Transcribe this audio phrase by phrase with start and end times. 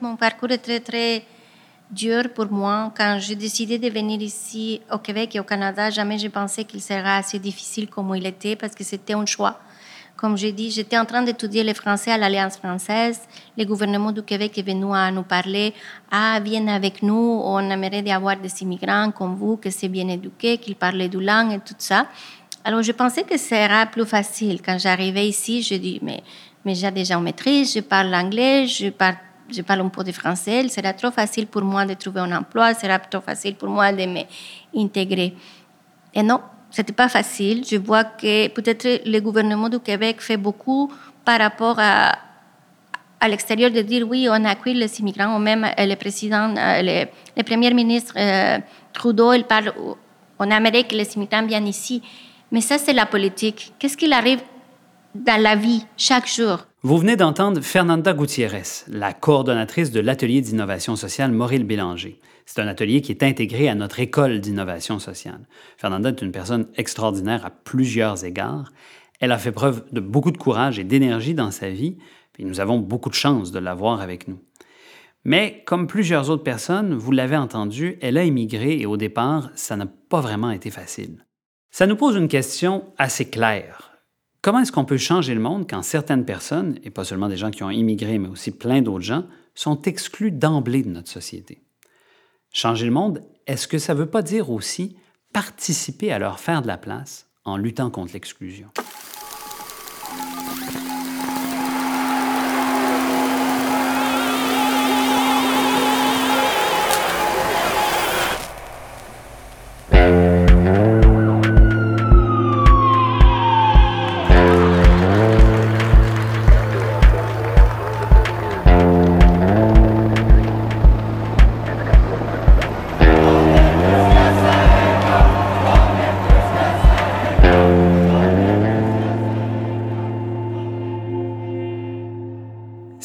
[0.00, 1.24] Mon parcours est très, très
[1.90, 2.92] dur pour moi.
[2.96, 6.80] Quand j'ai décidé de venir ici au Québec et au Canada, jamais je pensais qu'il
[6.80, 9.58] serait assez difficile comme il était parce que c'était un choix.
[10.16, 13.20] Comme j'ai dit, j'étais en train d'étudier le français à l'Alliance française.
[13.56, 15.74] Le gouvernement du Québec est venu à nous parler.
[16.12, 20.58] Ah, viens avec nous, on aimerait avoir des immigrants comme vous, qui sont bien éduqués,
[20.58, 22.06] qui parlent deux langues et tout ça.
[22.62, 24.62] Alors, je pensais que ce serait plus facile.
[24.62, 26.22] Quand j'arrivais ici, je dis, mais,
[26.64, 29.16] mais j'ai déjà une maîtrise, je parle anglais, je parle
[29.50, 32.32] je parle un peu de français, il sera trop facile pour moi de trouver un
[32.32, 34.04] emploi, il sera trop facile pour moi de
[34.74, 35.34] m'intégrer.
[36.14, 36.40] Et non,
[36.70, 37.64] c'était pas facile.
[37.64, 40.92] Je vois que peut-être le gouvernement du Québec fait beaucoup
[41.24, 42.18] par rapport à,
[43.20, 47.06] à l'extérieur de dire oui, on accueille les immigrants, ou même euh, le président, euh,
[47.36, 48.58] le, premier ministre euh,
[48.92, 49.72] Trudeau, il parle,
[50.38, 52.02] on aimerait que les immigrants viennent ici.
[52.50, 53.72] Mais ça, c'est la politique.
[53.78, 54.40] Qu'est-ce qu'il arrive
[55.14, 56.67] dans la vie chaque jour?
[56.82, 62.20] Vous venez d'entendre Fernanda Gutiérrez, la coordonnatrice de l'atelier d'innovation sociale Maurice Bélanger.
[62.46, 65.40] C'est un atelier qui est intégré à notre école d'innovation sociale.
[65.76, 68.70] Fernanda est une personne extraordinaire à plusieurs égards.
[69.18, 71.98] Elle a fait preuve de beaucoup de courage et d'énergie dans sa vie,
[72.38, 74.38] et nous avons beaucoup de chance de l'avoir avec nous.
[75.24, 79.74] Mais comme plusieurs autres personnes, vous l'avez entendu, elle a immigré et au départ, ça
[79.74, 81.26] n'a pas vraiment été facile.
[81.72, 83.87] Ça nous pose une question assez claire.
[84.48, 87.50] Comment est-ce qu'on peut changer le monde quand certaines personnes, et pas seulement des gens
[87.50, 91.60] qui ont immigré, mais aussi plein d'autres gens, sont exclus d'emblée de notre société?
[92.50, 94.96] Changer le monde, est-ce que ça ne veut pas dire aussi
[95.34, 98.68] participer à leur faire de la place en luttant contre l'exclusion?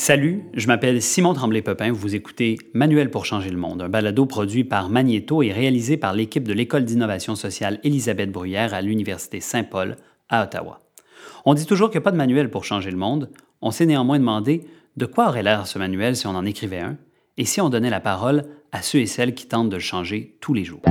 [0.05, 1.93] Salut, je m'appelle Simon Tremblay-Pepin.
[1.93, 6.11] Vous écoutez Manuel pour changer le monde, un balado produit par Magneto et réalisé par
[6.11, 9.95] l'équipe de l'École d'innovation sociale Élisabeth Bruyère à l'Université Saint-Paul
[10.27, 10.81] à Ottawa.
[11.45, 13.29] On dit toujours qu'il n'y a pas de manuel pour changer le monde.
[13.61, 14.65] On s'est néanmoins demandé
[14.97, 16.97] de quoi aurait l'air ce manuel si on en écrivait un
[17.37, 18.43] et si on donnait la parole
[18.73, 20.81] à ceux et celles qui tentent de le changer tous les jours.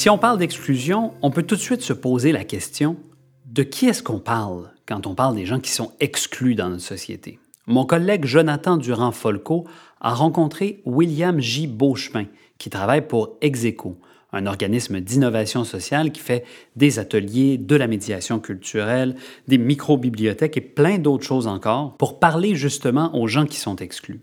[0.00, 2.96] Si on parle d'exclusion, on peut tout de suite se poser la question
[3.44, 6.82] de qui est-ce qu'on parle quand on parle des gens qui sont exclus dans notre
[6.82, 7.38] société?
[7.66, 9.66] Mon collègue Jonathan Durand-Folco
[10.00, 11.66] a rencontré William J.
[11.66, 12.24] Beauchemin,
[12.56, 14.00] qui travaille pour Execo,
[14.32, 16.46] un organisme d'innovation sociale qui fait
[16.76, 19.16] des ateliers, de la médiation culturelle,
[19.48, 24.22] des micro-bibliothèques et plein d'autres choses encore pour parler justement aux gens qui sont exclus.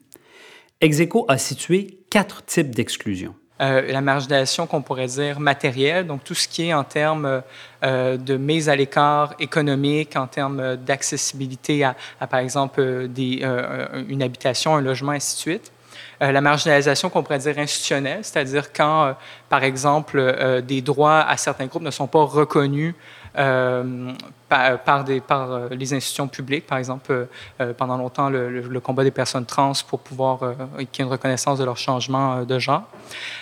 [0.82, 3.36] Execo a situé quatre types d'exclusion.
[3.60, 7.42] Euh, la marginalisation qu'on pourrait dire matérielle, donc tout ce qui est en termes
[7.84, 11.96] euh, de mise à l'écart économique, en termes d'accessibilité à,
[12.30, 15.72] par exemple, des, euh, une habitation, un logement, ainsi de suite.
[16.20, 19.16] la marginalisation qu'on pourrait dire institutionnelle, c'est-à-dire quand,
[19.50, 22.94] par exemple, des droits à certains groupes ne sont pas reconnus
[23.38, 24.14] euh,
[24.50, 27.28] par, euh, les institutions publiques, par exemple,
[27.60, 30.40] euh, pendant longtemps, le, combat des personnes trans pour pouvoir
[30.78, 32.84] qu'il y ait une reconnaissance de leur changement de genre.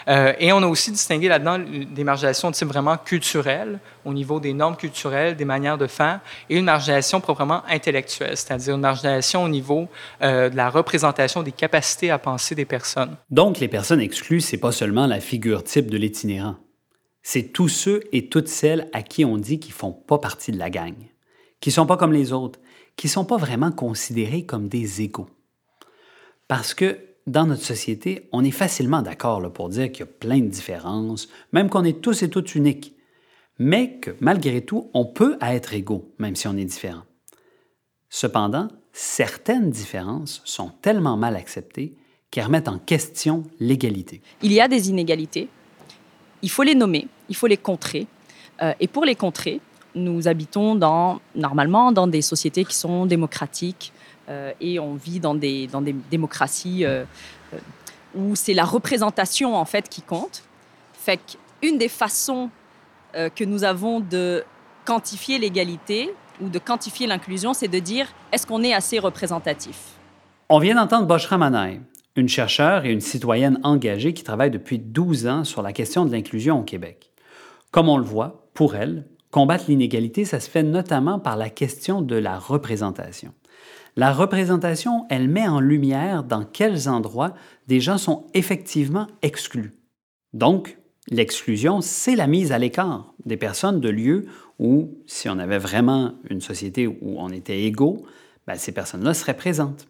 [0.07, 4.53] et on a aussi distingué là-dedans des marginalisations de type vraiment culturel, au niveau des
[4.53, 9.49] normes culturelles, des manières de faire, et une marginalisation proprement intellectuelle, c'est-à-dire une marginalisation au
[9.49, 9.87] niveau
[10.21, 13.15] de la représentation des capacités à penser des personnes.
[13.29, 16.55] Donc, les personnes exclues, c'est pas seulement la figure type de l'itinérant
[17.27, 20.59] c'est tous ceux et toutes celles à qui on dit qu'ils font pas partie de
[20.59, 20.93] la gang,
[21.59, 22.59] qui sont pas comme les autres,
[22.97, 25.27] qui sont pas vraiment considérés comme des égaux.
[26.47, 30.39] Parce que dans notre société, on est facilement d'accord pour dire qu'il y a plein
[30.39, 32.95] de différences, même qu'on est tous et toutes uniques,
[33.57, 37.05] mais que malgré tout, on peut être égaux, même si on est différent.
[38.07, 41.97] Cependant, certaines différences sont tellement mal acceptées
[42.29, 44.21] qu'elles remettent en question l'égalité.
[44.43, 45.49] Il y a des inégalités,
[46.43, 48.07] il faut les nommer, il faut les contrer.
[48.61, 49.59] Euh, et pour les contrer,
[49.93, 50.75] nous habitons
[51.35, 53.93] normalement dans des sociétés qui sont démocratiques
[54.29, 55.69] euh, et on vit dans des,
[56.11, 57.05] démocraties euh,
[58.13, 60.43] où c'est la représentation en fait qui compte.
[60.93, 61.19] Fait
[61.61, 62.49] qu'une des façons
[63.13, 64.43] que nous avons de
[64.83, 69.77] quantifier l'égalité ou de quantifier l'inclusion, c'est de dire est-ce qu'on est assez représentatif?
[70.49, 71.79] On vient d'entendre Boshra Manaï,
[72.17, 76.11] une chercheure et une citoyenne engagée qui travaille depuis 12 ans sur la question de
[76.11, 77.09] l'inclusion au Québec.
[77.75, 82.01] Comme on le voit, pour elle, Combattre l'inégalité, ça se fait notamment par la question
[82.01, 83.33] de la représentation.
[83.97, 87.33] La représentation, elle met en lumière dans quels endroits
[87.67, 89.75] des gens sont effectivement exclus.
[90.31, 90.77] Donc,
[91.09, 94.27] l'exclusion, c'est la mise à l'écart des personnes de lieux
[94.57, 98.05] où, si on avait vraiment une société où on était égaux,
[98.47, 99.89] ben, ces personnes-là seraient présentes.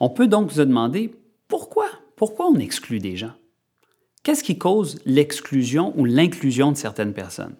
[0.00, 1.14] On peut donc se demander
[1.46, 1.88] pourquoi?
[2.16, 3.34] Pourquoi on exclut des gens?
[4.26, 7.54] Qu'est-ce qui cause l'exclusion ou l'inclusion de certaines personnes?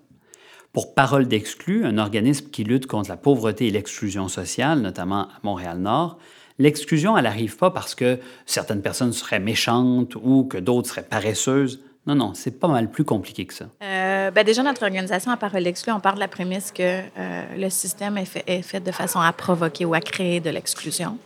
[0.72, 5.38] Pour Parole d'exclus, un organisme qui lutte contre la pauvreté et l'exclusion sociale, notamment à
[5.44, 6.18] Montréal-Nord,
[6.58, 11.84] l'exclusion, elle n'arrive pas parce que certaines personnes seraient méchantes ou que d'autres seraient paresseuses.
[12.08, 13.66] Non, non, c'est pas mal plus compliqué que ça.
[13.84, 17.42] Euh, ben déjà, notre organisation, à Parole d'exclus, on part de la prémisse que euh,
[17.56, 21.18] le système est fait, de façon à provoquer ou à créer de l'exclusion.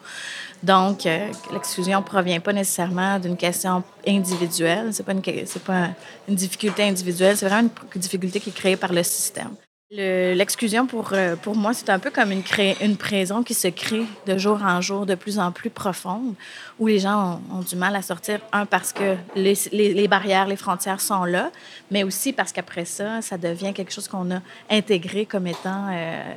[0.62, 4.93] Donc, euh, l'exclusion ne provient pas nécessairement d'une question individuelle.
[4.93, 5.88] Ce n'est pas
[6.29, 9.50] une difficulté individuelle, c'est vraiment une difficulté qui est créée par le système.
[9.92, 12.44] L'exclusion, pour, euh, pour moi, c'est un peu comme une,
[12.81, 16.34] une prison qui se crée de jour en jour, de plus en plus profonde,
[16.78, 21.00] où les gens ont, du mal à sortir, un, parce que les, barrières, les frontières
[21.00, 21.50] sont là,
[21.90, 24.40] mais aussi parce qu'après ça, ça devient quelque chose qu'on a
[24.70, 26.34] intégré comme étant euh,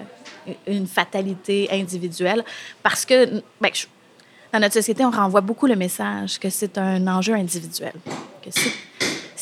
[0.65, 2.43] une fatalité individuelle,
[2.81, 3.69] parce que, ben,
[4.51, 7.93] dans notre société, on renvoie beaucoup le message que c'est un enjeu individuel.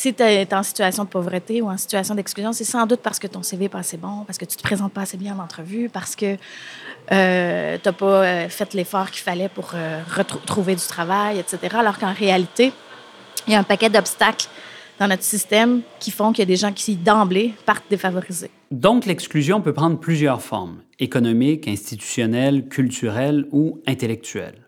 [0.10, 3.28] Tu es en situation de pauvreté ou en situation d'exclusion, c'est sans doute parce que
[3.28, 5.44] ton CV n'est pas assez bon, parce que tu te présentes pas assez bien en
[5.44, 6.38] entrevue, parce que
[7.12, 11.76] euh, tu n'as pas euh, fait l'effort qu'il fallait pour euh, retrouver du travail, etc.
[11.78, 12.72] Alors qu'en réalité,
[13.48, 14.48] il y a un paquet d'obstacles
[15.00, 18.52] dans notre système qui font qu'il y a des gens qui, d'emblée, partent défavorisés.
[18.70, 24.61] Donc, l'exclusion peut prendre plusieurs formes, économiques, institutionnelles, culturelles ou intellectuelles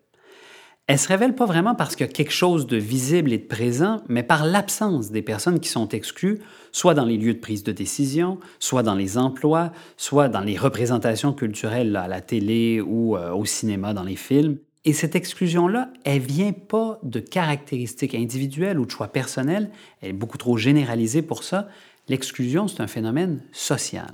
[0.88, 3.48] elle se révèle pas vraiment parce qu'il y a quelque chose de visible et de
[3.48, 6.40] présent, mais par l'absence des personnes qui sont exclues,
[6.74, 10.58] soit dans les lieux de prise de décision, soit dans les emplois, soit dans les
[10.58, 14.58] représentations culturelles à la télé ou euh, au cinéma, dans les films.
[14.84, 19.72] Et cette exclusion-là, elle vient pas de caractéristiques individuelles ou de choix personnels,
[20.02, 21.70] elle est beaucoup trop généralisée pour ça.
[22.10, 24.12] L'exclusion, c'est un phénomène social.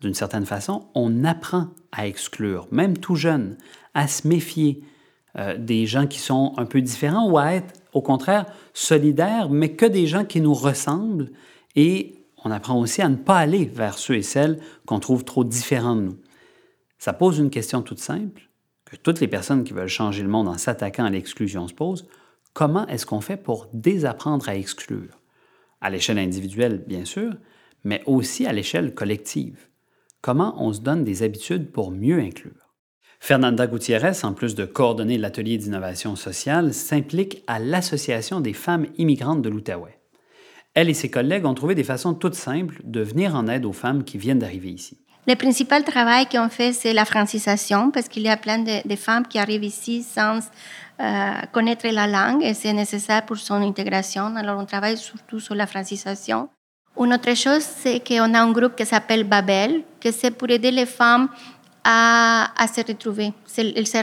[0.00, 3.56] D'une certaine façon, on apprend à exclure, même tout jeune,
[3.94, 4.82] à se méfier,
[5.38, 9.72] euh, des gens qui sont un peu différents ou à être, au contraire, solidaires, mais
[9.72, 11.30] que des gens qui nous ressemblent.
[11.74, 15.44] Et on apprend aussi à ne pas aller vers ceux et celles qu'on trouve trop
[15.44, 16.18] différents de nous.
[16.98, 18.48] Ça pose une question toute simple,
[18.84, 22.06] que toutes les personnes qui veulent changer le monde en s'attaquant à l'exclusion se posent.
[22.54, 25.20] Comment est-ce qu'on fait pour désapprendre à exclure?
[25.80, 27.34] À l'échelle individuelle, bien sûr,
[27.84, 29.68] mais aussi à l'échelle collective.
[30.22, 32.65] Comment on se donne des habitudes pour mieux inclure?
[33.26, 39.42] Fernanda Gutiérrez, en plus de coordonner l'atelier d'innovation sociale, s'implique à l'Association des femmes immigrantes
[39.42, 39.98] de l'Outaouais.
[40.74, 43.72] Elle et ses collègues ont trouvé des façons toutes simples de venir en aide aux
[43.72, 45.00] femmes qui viennent d'arriver ici.
[45.26, 49.26] Le principal travail qu'on fait, c'est la francisation, parce qu'il y a plein de, femmes
[49.26, 50.38] qui arrivent ici sans
[51.00, 54.36] euh, connaître la langue et c'est nécessaire pour son intégration.
[54.36, 56.48] Alors, on travaille surtout sur la francisation.
[56.98, 60.70] Une autre chose, c'est qu'on a un groupe qui s'appelle Babel, que c'est pour aider
[60.70, 61.28] les femmes
[61.88, 63.32] à, se retrouver.
[63.58, 63.98] Ils se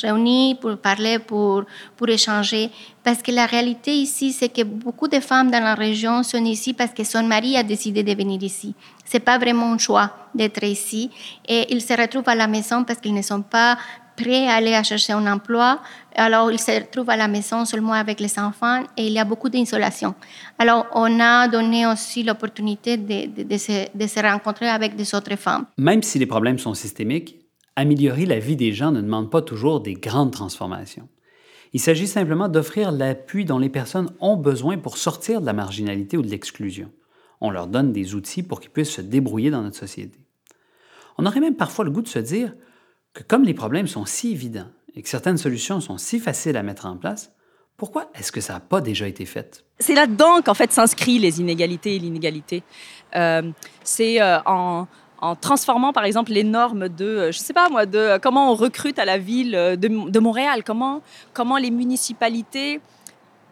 [0.00, 1.64] réunissent pour parler, pour,
[1.94, 2.70] pour échanger.
[3.04, 6.72] Parce que la réalité ici, c'est que beaucoup de femmes dans la région sont ici
[6.72, 8.74] parce que son mari a décidé de venir ici.
[9.04, 11.10] C'est pas vraiment un choix d'être ici.
[11.46, 13.76] Et ils se retrouvent à la maison parce qu'ils ne sont pas
[14.18, 15.80] prêts à aller chercher un emploi.
[16.14, 19.24] Alors, ils se retrouvent à la maison seulement avec les enfants et il y a
[19.24, 20.14] beaucoup d'insolation.
[20.58, 25.66] Alors, on a donné aussi l'opportunité de, se, rencontrer avec des autres femmes.
[25.78, 27.36] Même si les problèmes sont systémiques,
[27.76, 31.08] améliorer la vie des gens ne demande pas toujours des grandes transformations.
[31.72, 36.16] Il s'agit simplement d'offrir l'appui dont les personnes ont besoin pour sortir de la marginalité
[36.16, 36.90] ou de l'exclusion.
[37.40, 40.18] On leur donne des outils pour qu'ils puissent se débrouiller dans notre société.
[41.18, 42.52] On aurait même parfois le goût de se dire
[43.18, 46.62] que comme les problèmes sont si évidents et que certaines solutions sont si faciles à
[46.62, 47.32] mettre en place,
[47.76, 49.64] pourquoi est-ce que ça n'a pas déjà été fait?
[49.80, 52.62] C'est là-dedans qu'en fait s'inscrivent les inégalités et l'inégalité.
[53.16, 53.50] Euh,
[53.82, 54.86] c'est euh, en,
[55.40, 59.00] transformant par exemple les normes de, euh, je sais pas moi, de comment on recrute
[59.00, 62.80] à la ville de, de Montréal, comment, comment les municipalités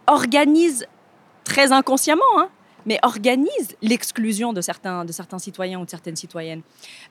[0.06, 0.86] organisent
[1.42, 2.48] très inconsciemment, hein,
[2.86, 6.62] mais organise l'exclusion de certains, de certains citoyens ou de certaines citoyennes.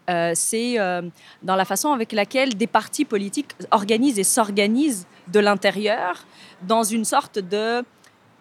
[0.10, 1.01] Euh, c'est euh,
[1.44, 6.25] dans la façon avec laquelle des partis politiques organisent et s'organisent de l'intérieur
[6.63, 7.84] dans une sorte de...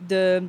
[0.09, 0.43] de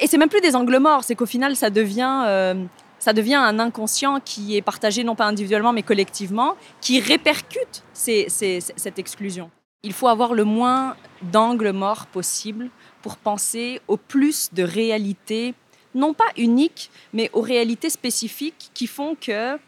[0.00, 2.24] et c'est même plus des angles morts, c'est qu'au final, ça devient...
[2.26, 2.54] Euh,
[2.98, 8.98] ça devient un inconscient qui est partagé non pas individuellement mais collectivement, qui répercute cette
[8.98, 9.50] exclusion.
[9.82, 12.68] Il faut avoir le moins d'angles morts possible
[13.00, 15.54] pour penser au plus de réalités
[15.94, 19.58] non pas uniques, mais aux réalités spécifiques qui font que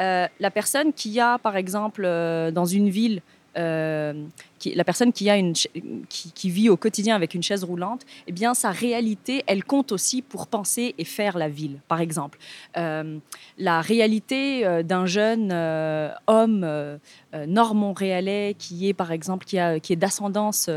[0.00, 3.22] euh, la personne qui a, par exemple, euh, dans une ville,
[4.58, 5.52] qui, la personne qui, a une,
[6.08, 10.22] qui, vit au quotidien avec une chaise roulante, eh bien, sa réalité, elle compte aussi
[10.22, 12.38] pour penser et faire la ville, par exemple.
[12.76, 13.18] Euh,
[13.58, 16.66] la réalité euh, d'un jeune euh, homme
[17.46, 20.70] nord-montréalais qui est, par exemple, qui est d'ascendance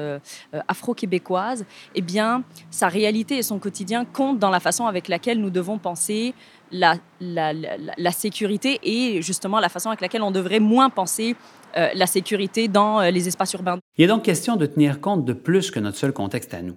[0.68, 5.52] afro-québécoise, eh bien, sa réalité et son quotidien comptent dans la façon avec laquelle nous
[5.52, 6.34] devons penser
[6.72, 11.36] la, sécurité et justement la façon avec laquelle on devrait moins penser
[11.76, 13.80] euh, la sécurité dans euh, les espaces urbains.
[13.98, 16.76] Il est donc question de tenir compte de plus que notre seul contexte à nous.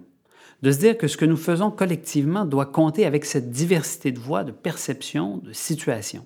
[0.61, 4.19] De se dire que ce que nous faisons collectivement doit compter avec cette diversité de
[4.19, 6.25] voix, de perceptions, de situations.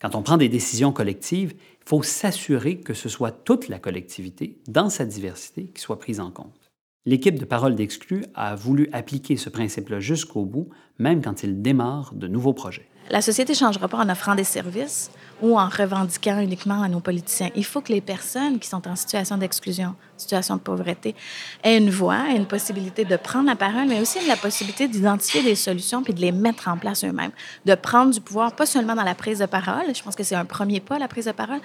[0.00, 4.58] Quand on prend des décisions collectives, il faut s'assurer que ce soit toute la collectivité,
[4.68, 6.63] dans sa diversité, qui soit prise en compte.
[7.06, 12.14] L'équipe de Parole d'Exclus a voulu appliquer ce principe-là jusqu'au bout, même quand il démarre
[12.14, 12.88] de nouveaux projets.
[13.10, 15.10] La société ne changera pas en offrant des services
[15.42, 17.50] ou en revendiquant uniquement à nos politiciens.
[17.54, 21.14] Il faut que les personnes qui sont en situation d'exclusion, situation de pauvreté,
[21.62, 25.42] aient une voix, aient une possibilité de prendre la parole, mais aussi la possibilité d'identifier
[25.42, 27.32] des solutions puis de les mettre en place eux-mêmes,
[27.66, 30.36] de prendre du pouvoir, pas seulement dans la prise de parole, je pense que c'est
[30.36, 31.60] un premier pas, la prise de parole,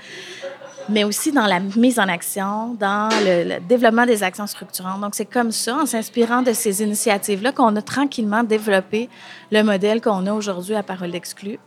[0.87, 5.01] mais aussi dans la mise en action, dans le, développement des actions structurantes.
[5.01, 9.09] Donc, c'est comme ça, en s'inspirant de ces initiatives-là, qu'on a tranquillement développé
[9.51, 11.59] le modèle qu'on a aujourd'hui à Parole d'exclus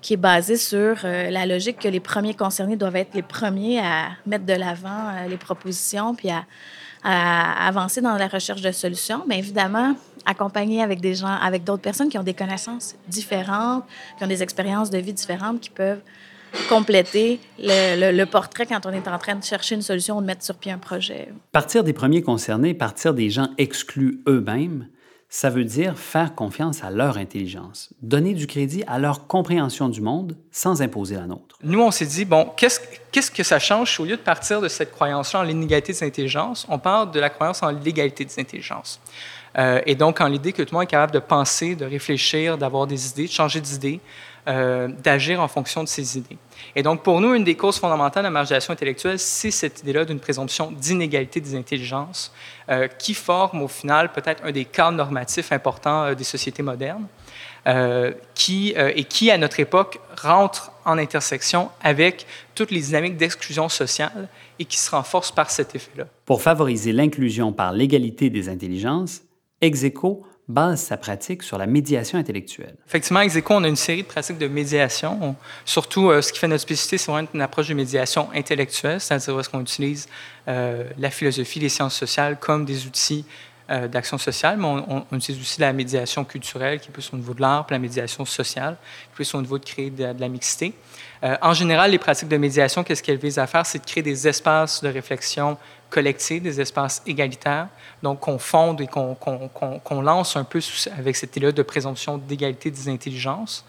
[0.00, 3.80] qui est basé sur euh, la logique que les premiers concernés doivent être les premiers
[3.80, 6.44] à mettre de l'avant euh, les propositions puis à,
[7.02, 11.82] à, avancer dans la recherche de solutions, mais évidemment accompagné avec des gens, avec d'autres
[11.82, 13.84] personnes qui ont des connaissances différentes,
[14.16, 16.02] qui ont des expériences de vie différentes, qui peuvent
[16.68, 20.20] compléter le, le, le, portrait quand on est en train de chercher une solution ou
[20.20, 21.28] de mettre sur pied un projet.
[21.52, 24.86] Partir des premiers concernés, partir des gens exclus eux-mêmes,
[25.30, 30.00] ça veut dire faire confiance à leur intelligence, donner du crédit à leur compréhension du
[30.00, 31.56] monde sans imposer la nôtre.
[31.62, 32.80] Nous, on s'est dit, bon, qu'est-ce
[33.12, 36.66] qu'est-ce que ça change au lieu de partir de cette croyance-là en l'inégalité des intelligences,
[36.70, 39.00] on part de la croyance en l'égalité des intelligences?
[39.58, 42.56] Euh, et donc, en l'idée que tout le monde est capable de penser, de réfléchir,
[42.56, 44.00] d'avoir des idées, de changer d'idées,
[44.48, 46.38] euh, d'agir en fonction de ces idées.
[46.74, 50.06] Et donc, pour nous, une des causes fondamentales de la marginalisation intellectuelle, c'est cette idée-là
[50.06, 52.32] d'une présomption d'inégalité des intelligences
[52.70, 57.06] euh, qui forme au final peut-être un des cadres normatifs importants euh, des sociétés modernes
[58.34, 62.24] qui, et qui, à notre époque, rentre en intersection avec
[62.54, 64.28] toutes les dynamiques d'exclusion sociale
[64.58, 66.06] et qui se renforce par cet effet-là.
[66.24, 69.20] Pour favoriser l'inclusion par l'égalité des intelligences,
[69.60, 72.74] Execo base sa pratique sur la médiation intellectuelle.
[72.86, 75.18] Effectivement, Execo, on a une série de pratiques de médiation.
[75.20, 75.34] On,
[75.66, 79.38] surtout, euh, ce qui fait notre spécificité, c'est vraiment une approche de médiation intellectuelle, c'est-à-dire
[79.38, 80.08] est-ce qu'on utilise
[80.48, 83.26] euh, la philosophie, les sciences sociales comme des outils
[83.70, 87.34] euh, d'action sociale, mais on, utilise aussi la médiation culturelle, qui est plus au niveau
[87.34, 90.28] de l'art, puis la médiation sociale, qui est plus au niveau de créer de, la
[90.28, 90.72] mixité.
[91.42, 93.66] En général, les pratiques de médiation, qu'est-ce qu'elles visent à faire?
[93.66, 95.58] C'est de créer des espaces de réflexion
[95.90, 97.68] collectifs, des espaces égalitaires,
[98.02, 99.30] donc qu'on fonde et qu'on qu
[99.84, 100.60] qu lance un peu
[100.96, 103.64] avec cette idée-là de présomption d'égalité des intelligences.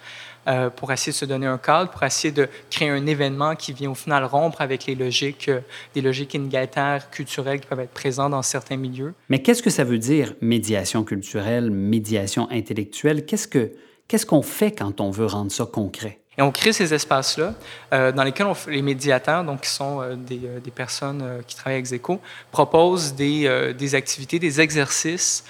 [0.48, 3.74] Euh, pour essayer de se donner un cadre, pour essayer de créer un événement qui
[3.74, 5.60] vient au final rompre avec les logiques, euh,
[5.94, 9.14] des logiques inégalitaires, culturelles qui peuvent être présentes dans certains milieux.
[9.28, 13.26] Mais qu'est-ce que ça veut dire, médiation culturelle, médiation intellectuelle?
[13.26, 13.74] Qu'est-ce que
[14.10, 16.20] qu'est-ce qu'on fait quand on veut rendre ça concret?
[16.40, 17.54] Et on crée ces espaces-là
[17.92, 21.76] euh, dans lesquels les médiateurs, donc qui sont euh, des, euh, des, personnes qui travaillent
[21.76, 25.44] avec Zéco, proposent des, des, activités, des exercices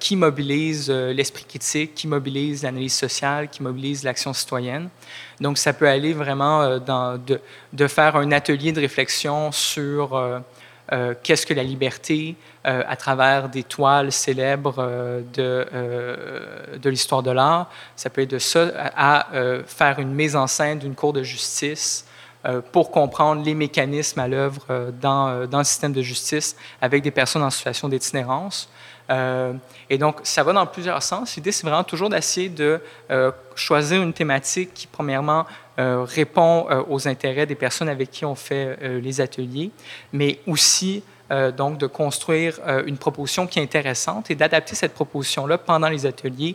[0.00, 4.88] qui mobilisent l'esprit critique, qui mobilisent l'analyse sociale, qui mobilisent l'action citoyenne.
[5.40, 7.40] Donc ça peut aller vraiment dans, de,
[7.72, 10.42] de, faire un atelier de réflexion sur
[10.92, 17.22] euh, qu'est-ce que la liberté euh, à travers des toiles célèbres euh, de, de l'histoire
[17.22, 17.70] de l'art?
[17.96, 19.26] Ça peut être de ça à
[19.66, 22.06] faire une mise en scène d'une cour de justice
[22.70, 27.42] pour comprendre les mécanismes à l'œuvre dans, dans le système de justice avec des personnes
[27.42, 28.68] en situation d'itinérance.
[29.10, 29.52] Euh,
[29.88, 31.36] et donc, ça va dans plusieurs sens.
[31.36, 35.46] L'idée, c'est vraiment toujours d'essayer de euh, choisir une thématique qui, premièrement,
[35.78, 39.70] euh, répond aux intérêts des personnes avec qui on fait les ateliers,
[40.12, 41.02] mais aussi
[41.56, 46.54] donc de construire une proposition qui est intéressante et d'adapter cette proposition-là pendant les ateliers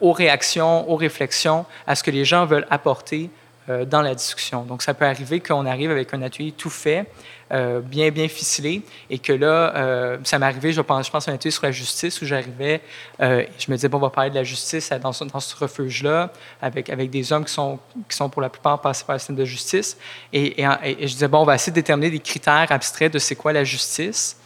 [0.00, 3.30] aux réactions, aux réflexions, à ce que les gens veulent apporter
[3.68, 4.62] dans la discussion.
[4.62, 7.06] Donc, ça peut arriver qu'on arrive avec un atelier tout fait,
[7.52, 11.28] euh, bien, bien ficelé, et que là, euh, ça m'est arrivé, je pense, je pense
[11.28, 12.80] un atelier sur la justice où j'arrivais,
[13.20, 16.90] euh, je me disais, bon, on va parler de la justice dans ce, refuge-là, avec,
[16.90, 19.44] avec des hommes qui sont, qui sont pour la plupart passés par le système de
[19.44, 19.96] justice,
[20.32, 23.20] et, et, et je disais, bon, on va essayer de déterminer des critères abstraits de
[23.20, 24.36] c'est quoi la justice.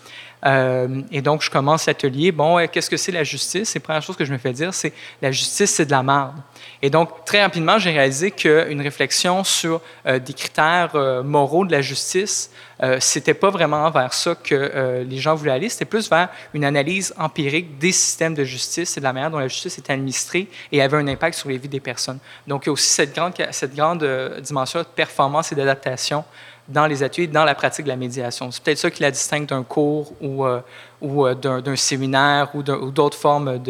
[0.47, 2.33] Euh, et donc, je commence l'atelier.
[2.33, 3.75] Bon, qu'est-ce que c'est la justice?
[3.77, 6.03] Et la première chose que je me fais dire, c'est la justice, c'est de la
[6.03, 6.35] merde.
[6.83, 11.73] Et donc, très rapidement, j'ai réalisé qu'une réflexion sur euh, des critères euh, moraux de
[11.73, 12.51] la justice,
[12.83, 15.69] euh, c'était pas vraiment vers ça que euh, les gens voulaient aller.
[15.69, 19.39] C'était plus vers une analyse empirique des systèmes de justice et de la manière dont
[19.39, 22.19] la justice est administrée et avait un impact sur les vies des personnes.
[22.47, 24.07] Donc, il y a aussi cette grande, cette grande
[24.41, 26.25] dimension de performance et d'adaptation
[26.71, 28.51] dans les ateliers, dans la pratique de la médiation.
[28.51, 30.61] C'est peut-être ça qui la distingue d'un cours ou, euh,
[31.03, 33.61] euh, d'un séminaire ou d'autres formes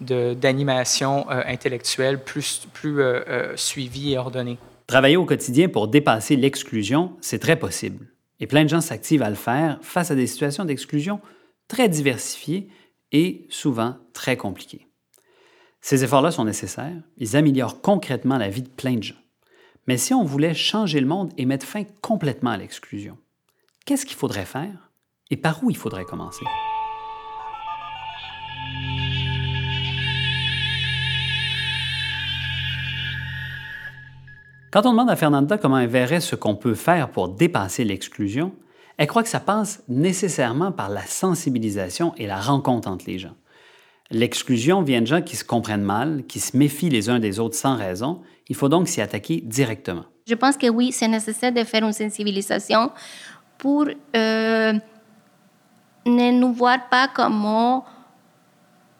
[0.00, 3.02] d'animation euh, intellectuelle plus, plus
[3.56, 4.58] suivie et ordonnée.
[4.86, 8.06] Travailler au quotidien pour dépasser l'exclusion, c'est très possible.
[8.40, 11.20] Et plein de gens s'activent à le faire face à des situations d'exclusion
[11.68, 12.68] très diversifiées
[13.12, 14.86] et souvent très compliquées.
[15.80, 19.14] Ces efforts-là sont nécessaires, ils améliorent concrètement la vie de plein de gens.
[19.90, 23.18] Mais si on voulait changer le monde et mettre fin complètement à l'exclusion,
[23.84, 24.92] qu'est-ce qu'il faudrait faire
[25.30, 26.44] et par où il faudrait commencer?
[34.70, 38.54] Quand on demande à Fernanda comment elle verrait ce qu'on peut faire pour dépasser l'exclusion,
[38.96, 43.34] elle croit que ça passe nécessairement par la sensibilisation et la rencontre entre les gens.
[44.12, 47.56] L'exclusion vient de gens qui se comprennent mal, qui se méfient les uns des autres
[47.56, 48.20] sans raison
[48.50, 50.04] il faut donc s'y attaquer directement.
[50.26, 52.90] Je pense que oui, c'est nécessaire de faire une sensibilisation
[53.56, 54.72] pour euh,
[56.04, 57.46] ne nous voir pas comme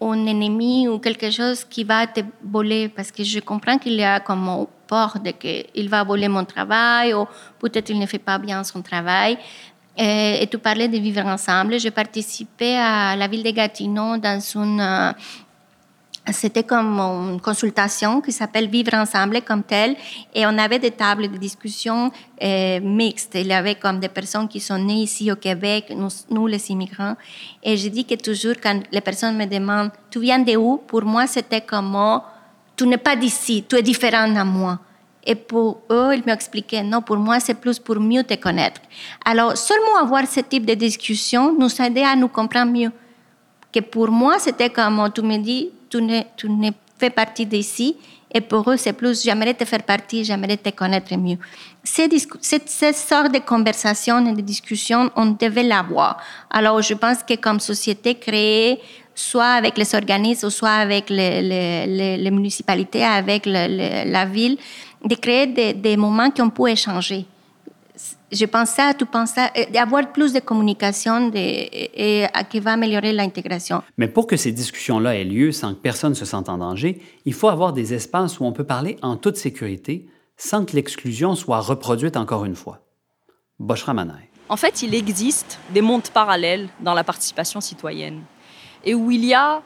[0.03, 4.05] un ennemi ou quelque chose qui va te voler, parce que je comprends qu'il y
[4.05, 7.27] a comme peur de qu'il va voler mon travail ou
[7.59, 9.37] peut-être il ne fait pas bien son travail.
[9.97, 11.79] Et, tu parlais de vivre ensemble.
[11.81, 15.13] J'ai participé à la ville de Gatineau dans une euh,
[16.33, 19.97] c'était comme une consultation qui s'appelle Vivre ensemble comme tel.
[20.35, 22.11] Et on avait des tables de discussion
[22.43, 23.35] euh, mixtes.
[23.35, 25.93] Il y avait comme des personnes qui sont nées ici au Québec,
[26.31, 27.17] nous, les immigrants.
[27.63, 31.05] Et je dis que toujours, quand les personnes me demandent Tu viens de où Pour
[31.05, 32.21] moi, c'était comme oh,
[32.77, 34.79] Tu n'es pas d'ici, tu es différent de moi.
[35.25, 38.81] Et pour eux, ils m'expliquaient, non, pour moi, c'est plus pour mieux te connaître.
[39.25, 42.91] Alors, seulement avoir ce type de discussion nous aidait à nous comprendre mieux.
[43.73, 47.97] Que pour moi, c'était comme, tu me dis, tu ne, tu ne fais partie d'ici.
[48.33, 51.39] Et pour eux, c'est plus, j'aimerais te faire partie, j'aimerais te connaître mieux.
[51.83, 56.19] Cette, cette, sorte de conversation et de discussion, on devait l'avoir.
[56.49, 58.79] Alors, je pense que comme société créée,
[59.15, 64.57] soit avec les organismes, soit avec les, les, les municipalités, avec la ville,
[65.05, 67.27] de créer des, des moments qu'on peut échanger
[68.33, 73.83] je pense ça, tu penses ça, d'avoir plus de communication et, qui va améliorer l'intégration.
[73.99, 77.35] Mais pour que ces discussions-là aient lieu sans que personne se sente en danger, il
[77.35, 81.61] faut avoir des espaces où on peut parler en toute sécurité sans que l'exclusion soit
[81.61, 82.81] reproduite encore une fois.
[83.59, 83.95] Boshra
[84.49, 88.23] En fait, il existe des mondes parallèles dans la participation citoyenne
[88.85, 89.63] et où il y a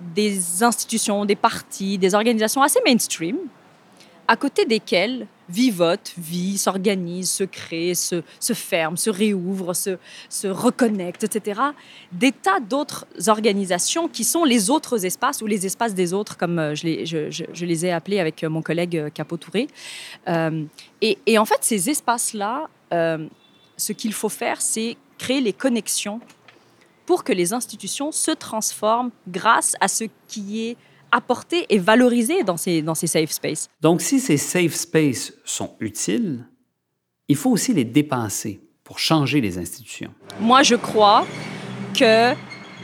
[0.00, 3.36] des institutions, des partis, des organisations assez mainstream
[4.32, 9.98] à côté desquels vivotent, vivent, s'organisent, se créent, se, se ferment, se réouvrent, se,
[10.30, 11.60] se reconnectent, etc.
[12.12, 16.58] Des tas d'autres organisations qui sont les autres espaces ou les espaces des autres, comme
[16.58, 19.68] euh, je les, ai appelés avec euh, mon collègue euh, Capot Touré.
[20.26, 26.20] et, et, en fait, ces espaces-là, ce qu'il faut faire, c'est créer les connexions
[27.04, 30.76] pour que les institutions se transforment grâce à ce qui est
[31.12, 33.68] apporter et valoriser dans ces, dans ces safe spaces.
[33.80, 36.46] Donc, si ces safe spaces sont utiles,
[37.28, 40.12] il faut aussi les dépenser pour changer les institutions.
[40.40, 41.24] Moi, je crois
[41.96, 42.34] que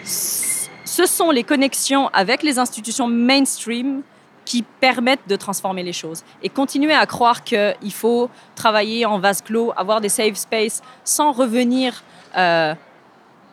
[0.04, 4.02] ce sont les connexions avec les institutions mainstream
[4.44, 6.22] qui permettent de transformer les choses.
[6.42, 11.32] Et continuer à croire qu'il faut travailler en vase clos, avoir des safe spaces sans
[11.32, 12.02] revenir
[12.36, 12.74] euh,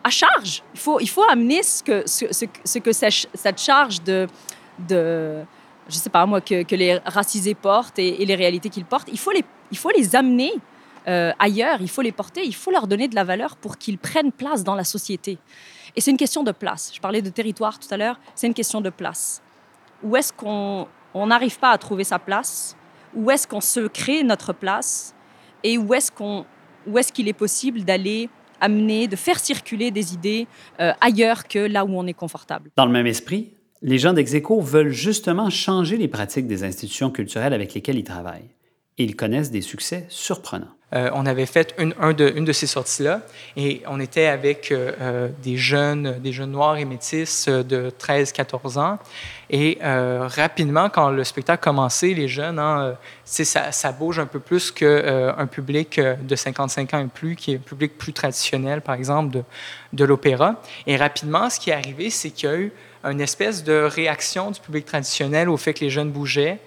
[0.04, 0.64] à charge.
[0.74, 4.28] Il faut, il faut amener ce que, ce, ce, que cette charge de,
[4.80, 5.44] de,
[5.90, 9.10] je sais pas moi, que, les racisés portent et, les réalités qu'ils portent.
[9.12, 10.52] Il faut les, il faut les amener
[11.08, 13.98] euh, ailleurs, il faut les porter, il faut leur donner de la valeur pour qu'ils
[13.98, 15.38] prennent place dans la société.
[15.96, 16.92] Et c'est une question de place.
[16.94, 19.42] Je parlais de territoire tout à l'heure, c'est une question de place.
[20.04, 22.76] Où est-ce qu'on n'arrive pas à trouver sa place?
[23.14, 25.14] Où est-ce qu'on se crée notre place?
[25.64, 26.46] Et où est-ce qu'on,
[26.88, 30.48] où est-ce qu'il est possible d'aller amener, de faire circuler des idées
[30.80, 32.72] euh, ailleurs que là où on est confortable?
[32.76, 37.54] Dans le même esprit, les gens d'Execo veulent justement changer les pratiques des institutions culturelles
[37.54, 38.50] avec lesquelles ils travaillent.
[38.98, 40.76] Ils connaissent des succès surprenants.
[40.94, 43.22] Euh, on avait fait une, de, une de ces sorties-là
[43.58, 48.80] et on était avec euh, euh, des jeunes, des jeunes noirs et métis de 13-14
[48.80, 49.00] ans.
[49.50, 54.72] Et rapidement, quand le spectacle commençait, les jeunes, hein, ça, ça, bouge un peu plus
[54.72, 59.32] qu'un public de 55 ans et plus, qui est un public plus traditionnel, par exemple,
[59.32, 59.44] de,
[59.94, 60.56] de l'opéra.
[60.88, 62.72] Et rapidement, ce qui est arrivé, c'est qu'il y a eu
[63.06, 66.60] une espèce de réaction du public traditionnel au fait que les jeunes bougeaient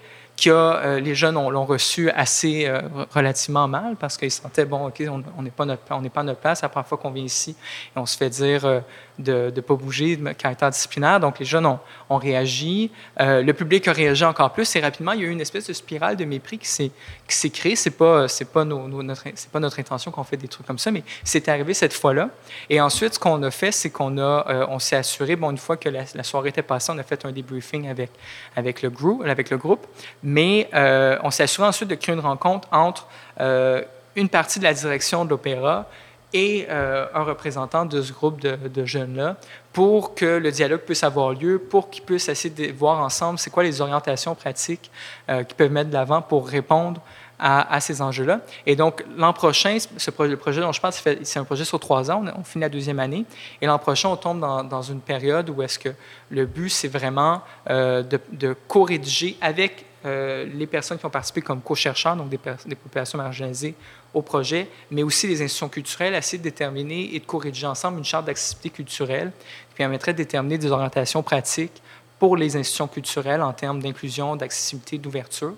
[0.47, 5.03] euh, les jeunes l'ont reçu assez euh, relativement mal parce qu'ils sentaient, bon, OK,
[5.37, 6.61] on n'est pas, on pas à notre place.
[6.61, 7.55] La première fois qu'on vient ici
[7.95, 8.79] et on se fait dire euh,
[9.17, 11.19] de ne pas bouger, de caractère disciplinaire.
[11.19, 12.91] Donc, les jeunes ont, ont réagi.
[13.17, 15.73] le public a réagi encore plus et rapidement, il y a eu une espèce de
[15.73, 17.75] spirale de mépris qui s'est créée.
[17.75, 21.03] Ce n'est pas, pas, notre, pas notre intention qu'on fait des trucs comme ça, mais
[21.23, 22.29] c'est arrivé cette fois-là.
[22.69, 25.75] Et ensuite, ce qu'on a fait, c'est qu'on a, on s'est assuré, bon, une fois
[25.75, 28.11] que la, soirée était passée, on a fait un debriefing avec,
[28.55, 29.85] avec, le, groupe, avec le groupe
[30.29, 33.07] mais euh, on s'est ensuite de créer une rencontre entre
[33.39, 33.81] euh,
[34.15, 35.87] une partie de la direction de l'opéra
[36.33, 39.37] et euh, un représentant de ce groupe de, jeunes-là
[39.73, 43.49] pour que le dialogue puisse avoir lieu, pour qu'ils puissent essayer de voir ensemble c'est
[43.49, 44.91] quoi les orientations pratiques
[45.27, 47.01] qu'ils peuvent mettre de l'avant pour répondre
[47.39, 48.41] à, ces enjeux-là.
[48.65, 51.79] Et donc, l'an prochain, ce projet, le projet dont je parle, c'est un projet sur
[51.79, 52.21] trois ans.
[52.37, 53.25] On, finit la deuxième année.
[53.61, 55.89] Et l'an prochain, on tombe dans, une période où est-ce que
[56.29, 61.61] le but, c'est vraiment de, de co-rédiger avec euh, les personnes qui ont participé comme
[61.61, 63.75] co-chercheurs, donc des, populations marginalisées
[64.13, 68.05] au projet, mais aussi les institutions culturelles, essayer de déterminer et de corriger ensemble une
[68.05, 69.31] charte d'accessibilité culturelle
[69.69, 71.81] qui permettrait de déterminer des orientations pratiques
[72.17, 75.53] pour les institutions culturelles en termes d'inclusion, d'accessibilité, d'ouverture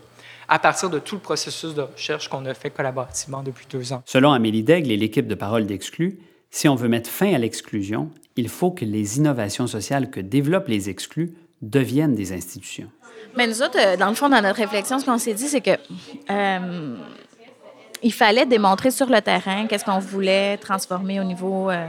[0.47, 4.03] à partir de tout le processus de recherche qu'on a fait collaborativement depuis deux ans.
[4.05, 8.11] Selon Amélie Daigle et l'équipe de Parole d'Exclus, si on veut mettre fin à l'exclusion,
[8.35, 12.89] il faut que les innovations sociales que développent les exclus deviennent des institutions.
[13.37, 15.61] Mais nous autres, euh, dans le fond, dans notre réflexion, ce qu'on s'est dit, c'est
[15.61, 15.77] que
[16.29, 16.95] euh,
[18.03, 21.87] il fallait démontrer sur le terrain qu'est-ce qu'on voulait transformer au niveau euh,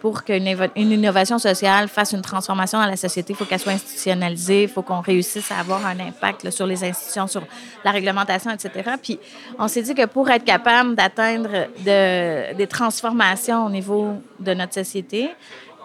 [0.00, 3.34] pour qu'une une innovation sociale fasse une transformation dans la société.
[3.34, 6.82] Il faut qu'elle soit institutionnalisée, il faut qu'on réussisse à avoir un impact sur les
[6.82, 7.42] institutions, sur
[7.84, 8.92] la réglementation, etc.
[9.00, 9.18] Puis
[9.58, 11.50] on s'est dit que pour être capable d'atteindre
[11.84, 15.28] de, des transformations au niveau de notre société,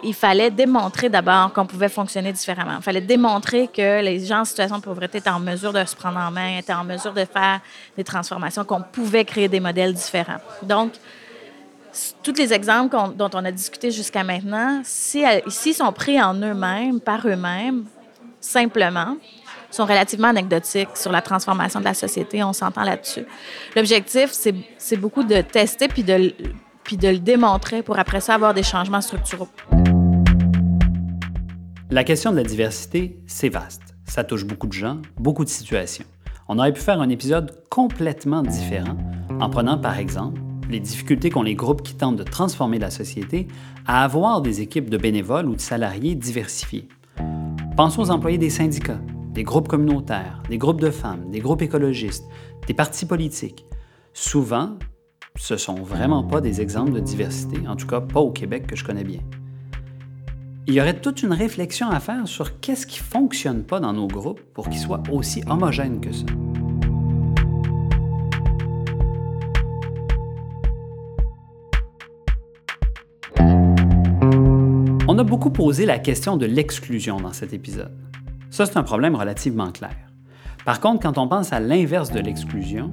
[0.06, 2.76] il fallait démontrer d'abord qu'on pouvait fonctionner différemment.
[2.78, 5.96] Il fallait démontrer que les gens en situation de pauvreté étaient en mesure de se
[5.96, 7.60] prendre en main, étaient en mesure de faire
[7.98, 10.40] des transformations, qu'on pouvait créer des modèles différents.
[10.62, 10.94] Donc,
[12.24, 17.00] tous les exemples dont on a discuté jusqu'à maintenant, s'ils si, sont pris en eux-mêmes,
[17.00, 17.86] par eux-mêmes,
[18.40, 19.18] simplement,
[19.72, 22.44] sont relativement anecdotiques sur la transformation de la société.
[22.44, 23.26] On s'entend là-dessus.
[23.76, 26.34] L'objectif, c'est beaucoup de tester puis de,
[26.84, 29.50] puis de le démontrer pour après ça avoir des changements structuraux.
[31.92, 33.96] La question de la diversité, c'est vaste.
[34.06, 36.06] Ça touche beaucoup de gens, beaucoup de situations.
[36.48, 38.98] On aurait pu faire un épisode complètement différent
[39.40, 43.48] en prenant par exemple les difficultés qu'ont les groupes qui tentent de transformer la société
[43.86, 46.88] à avoir des équipes de bénévoles ou de salariés diversifiés.
[47.78, 49.02] Pensons aux employés des syndicats,
[49.34, 52.26] des groupes communautaires, des groupes de femmes, des groupes écologistes,
[52.66, 53.64] des partis politiques.
[54.12, 54.80] Souvent,
[55.36, 58.76] ce sont vraiment pas des exemples de diversité, en tout cas pas au Québec que
[58.76, 59.22] je connais bien.
[60.68, 64.08] Il y aurait toute une réflexion à faire sur qu'est-ce qui fonctionne pas dans nos
[64.08, 66.26] groupes pour qu'ils soient aussi homogènes que ça.
[75.08, 77.96] On a beaucoup posé la question de l'exclusion dans cet épisode.
[78.50, 79.96] Ça, c'est un problème relativement clair.
[80.66, 82.90] Par contre, quand on pense à l'inverse de l'exclusion,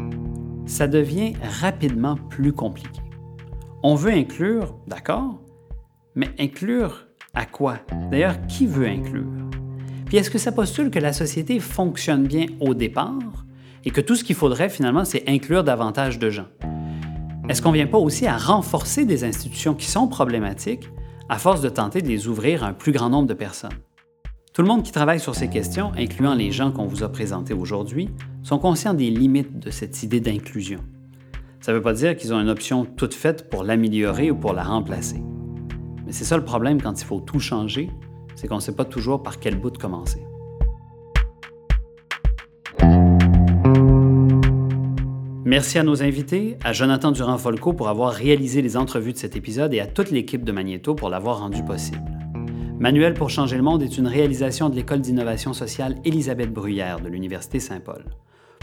[0.67, 1.33] ça devient
[1.63, 3.01] rapidement plus compliqué.
[3.83, 5.41] On veut inclure, d'accord,
[6.15, 7.79] mais inclure à quoi?
[8.11, 9.25] D'ailleurs, qui veut inclure?
[10.07, 13.47] Puis est-ce que ça postule que la société fonctionne bien au départ
[13.85, 16.49] et que tout ce qu'il faudrait finalement, c'est inclure davantage de gens?
[17.49, 20.91] Est-ce qu'on ne vient pas aussi à renforcer des institutions qui sont problématiques
[21.29, 23.71] à force de tenter de les ouvrir à un plus grand nombre de personnes?
[24.53, 27.55] Tout le monde qui travaille sur ces questions, incluant les gens qu'on vous a présentés
[27.55, 28.11] aujourd'hui,
[28.43, 30.81] sont conscients des limites de cette idée d'inclusion.
[31.61, 34.53] Ça ne veut pas dire qu'ils ont une option toute faite pour l'améliorer ou pour
[34.53, 35.23] la remplacer.
[36.07, 37.91] Mais c'est ça le problème quand il faut tout changer,
[38.35, 40.23] c'est qu'on ne sait pas toujours par quel bout de commencer.
[45.45, 49.75] Merci à nos invités, à Jonathan Durand-Folco pour avoir réalisé les entrevues de cet épisode
[49.75, 52.01] et à toute l'équipe de Magneto pour l'avoir rendu possible.
[52.79, 57.09] Manuel pour changer le monde est une réalisation de l'École d'innovation sociale Élisabeth Bruyère de
[57.09, 58.07] l'Université Saint-Paul.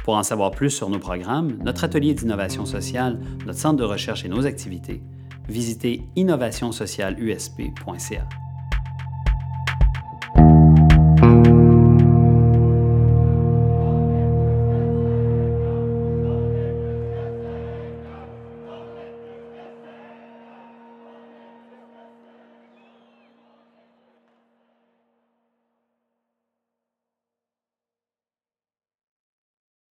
[0.04, 4.26] Pour en savoir plus sur nos programmes, notre atelier d'innovation sociale, notre centre de recherche
[4.26, 5.04] et nos activités,
[5.50, 8.49] visitez innovationsocialusp.ca.